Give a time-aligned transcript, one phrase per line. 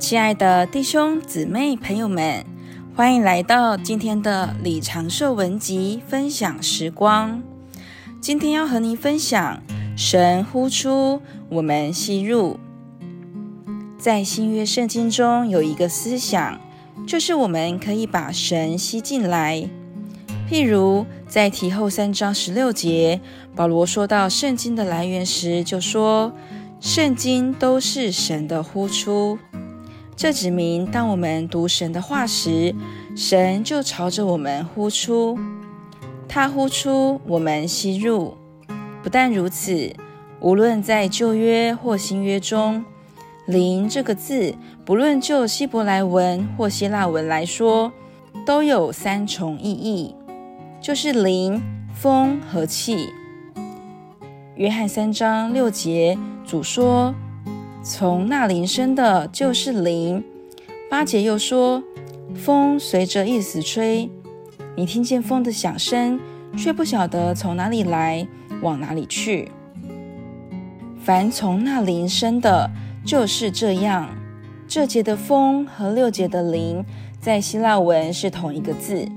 [0.00, 2.42] 亲爱的弟兄姊妹朋友们，
[2.96, 7.42] 欢迎来到今天的李长寿文集分享时光。
[8.18, 9.62] 今天要和您分享：
[9.94, 11.20] 神呼出，
[11.50, 12.58] 我们吸入。
[13.98, 16.58] 在新约圣经中有一个思想，
[17.06, 19.68] 就是我们可以把神吸进来。
[20.50, 23.20] 譬如在提后三章十六节，
[23.54, 26.32] 保罗说到圣经的来源时，就说
[26.80, 29.38] ：“圣经都是神的呼出。”
[30.20, 32.74] 这指明，当我们读神的话时，
[33.16, 35.38] 神就朝着我们呼出。
[36.28, 38.36] 他呼出，我们吸入。
[39.02, 39.96] 不但如此，
[40.38, 42.84] 无论在旧约或新约中
[43.48, 47.90] ，“灵”这个字，不论就希伯来文或希腊文来说，
[48.44, 50.14] 都有三重意义。
[50.82, 51.62] 就是灵、
[51.94, 53.08] 风和气。
[54.56, 57.14] 约翰三章六节，主说
[57.82, 60.22] ：“从那铃声的，就是铃。”
[60.90, 61.82] 八节又说
[62.34, 64.10] ：“风随着意思吹，
[64.76, 66.18] 你听见风的响声，
[66.56, 68.26] 却不晓得从哪里来，
[68.60, 69.50] 往哪里去。
[71.02, 72.70] 凡从那铃声的，
[73.04, 74.10] 就是这样。”
[74.68, 76.84] 这节的风和六节的铃，
[77.20, 79.08] 在希腊文是同一个字。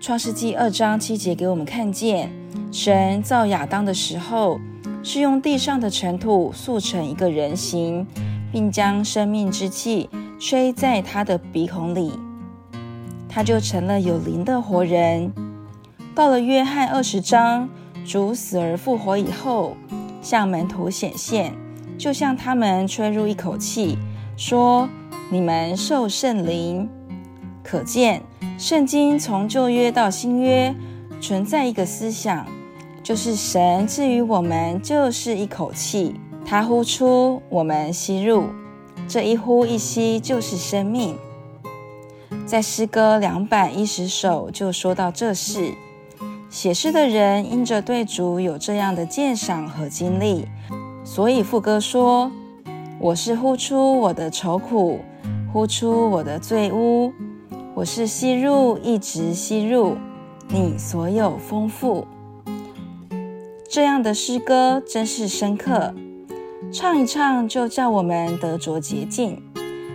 [0.00, 2.30] 创世纪二章七节给我们看见，
[2.70, 4.60] 神造亚当的时候，
[5.02, 8.06] 是用地上的尘土塑成一个人形，
[8.52, 10.08] 并将生命之气
[10.38, 12.12] 吹在他的鼻孔里，
[13.28, 15.32] 他就成了有灵的活人。
[16.14, 17.68] 到了约翰二十章，
[18.06, 19.76] 主死而复活以后，
[20.20, 21.54] 向门徒显现，
[21.98, 23.98] 就向他们吹入一口气，
[24.36, 24.88] 说
[25.30, 26.88] ：“你们受圣灵。”
[27.62, 28.22] 可见。
[28.58, 30.72] 圣经从旧约到新约
[31.20, 32.46] 存在一个思想，
[33.02, 36.14] 就是神赐予我们就是一口气，
[36.46, 38.44] 他呼出，我们吸入，
[39.08, 41.16] 这一呼一吸就是生命。
[42.46, 45.74] 在诗歌两百一十首就说到这事，
[46.48, 50.46] 写诗的人因着对主有这样的鉴赏和经历，
[51.02, 52.30] 所以副歌说
[53.00, 55.00] ：“我是呼出我的愁苦，
[55.52, 57.12] 呼出我的罪污。”
[57.74, 59.96] 我是吸入，一直吸入
[60.48, 62.06] 你所有丰富。
[63.72, 65.94] 这样的诗歌真是深刻，
[66.70, 69.42] 唱一唱就叫我们得着洁净，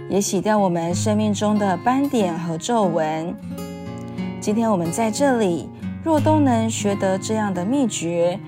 [0.09, 3.35] 也洗掉我们生命中的斑点和皱纹。
[4.41, 5.69] 今天我们在这里，
[6.03, 8.39] 若都能学得这样的秘诀，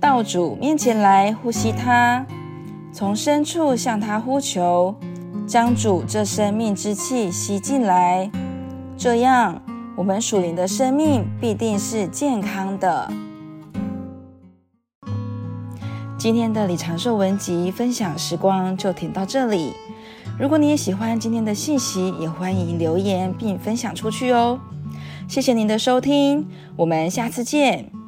[0.00, 2.26] 到主面前来呼吸他，
[2.92, 4.96] 从深处向他呼求，
[5.46, 8.28] 将主这生命之气吸进来。
[8.96, 9.62] 这样，
[9.96, 13.08] 我们属灵的生命必定是健康的。
[16.22, 19.72] 今天的李长寿文集分享时光就停到这里。
[20.38, 24.56] 如果你也喜欢今天的信息，也欢迎留言并分享出去哦。
[25.26, 26.46] 谢谢您的收听，
[26.76, 28.01] 我们下次见。